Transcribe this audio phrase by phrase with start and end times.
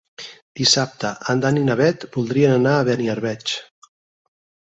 [0.59, 3.55] Dissabte en Dan i na Bet voldrien anar a Beniarbeig.